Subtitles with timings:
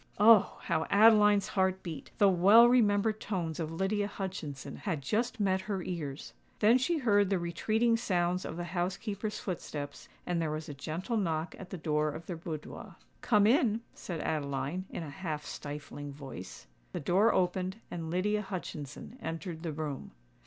[0.17, 0.57] Oh!
[0.63, 6.33] how Adeline's heart beat,—the well remembered tones of Lydia Hutchinson had just met her ears.
[6.57, 11.17] Then she heard the retreating sounds of the housekeeper's footsteps; and there was a gentle
[11.17, 12.95] knock at the door of their boudoir.
[13.21, 16.65] "Come in," said Adeline, in a half stifling voice.
[16.93, 20.13] The door opened, and Lydia Hutchinson entered the room.